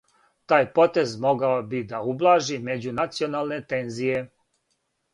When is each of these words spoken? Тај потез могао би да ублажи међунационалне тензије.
Тај 0.53 0.63
потез 0.79 1.13
могао 1.25 1.59
би 1.75 1.83
да 1.93 2.01
ублажи 2.15 2.59
међунационалне 2.73 3.63
тензије. 3.75 4.29